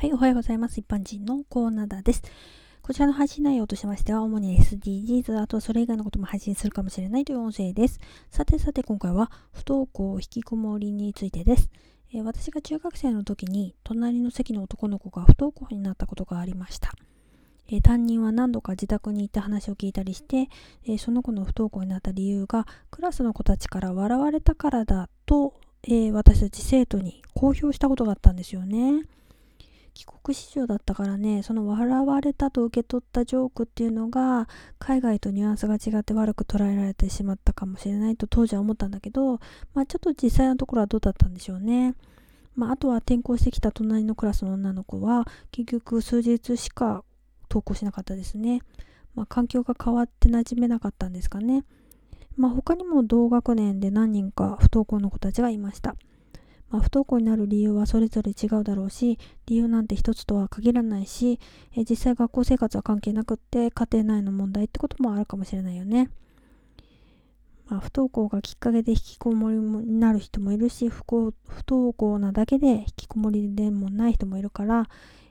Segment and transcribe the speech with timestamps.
[0.00, 0.80] はい、おはようございます。
[0.80, 2.22] 一般人のコーナーです。
[2.80, 8.00] こちらの配信内容としましては、主に SDGs、あとはそれ以外のことも配信するかもしれないという音声です。
[8.30, 11.68] さてさて、今回は不登校引きこもりについてです。
[12.14, 16.94] えー、私が中学生の時に、隣の席の男の子が不登校になったことがありました。
[17.68, 20.48] えー、担任は何度か自宅に行って話を聞いたりして、
[20.86, 29.04] えー、その子の不登校になった理由が、クラスの子たちから笑われたからだと、え私たち生徒に公表したことがあったんですよね。
[30.00, 39.40] 帰国子女だったからねその笑われたと受け取ったジョークっていうのが海外とニュアンスが違って悪く捉えられてしまったかもしれないと当時は思ったんだけど、
[39.74, 41.94] まあ、ちょっと実際のところはどうだったんでしょうね。
[42.56, 47.04] まあ、あとは転校してきた隣のクラスの女の子は結局数日しか
[47.50, 48.62] 登校しなかったですね。
[49.14, 51.64] まあ、環境が変わって馴染めなかったんですかね。
[52.38, 55.94] まあ、他にも同学年で何人か不登校の子たちがいました。
[56.70, 61.38] まあ、不登校になる理由はそれぞれ違うだろうし理由なんて一つとは限らないし、
[61.76, 66.10] え実際学校生活は関係なくって家庭内の問題ってこともあるかもしれないよね。
[67.70, 71.32] まあ、不登校がきっかけで引きこもりになる人もいるし不不
[71.68, 74.88] 登校なだけで引きこもりでもない人もいるから、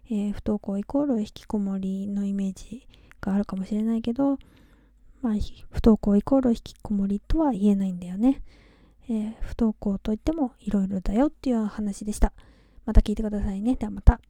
[0.09, 2.87] えー、不登校イコール引きこもりのイメージ
[3.19, 4.39] があるかもしれないけど、
[5.21, 5.33] まあ、
[5.69, 8.41] 不登校イコール引きこもりとは言えないんだよね。
[9.09, 12.31] えー、不登校といってもいろいろだよっていう話でした。
[12.85, 13.75] また聞いてくださいね。
[13.75, 14.21] ではまた。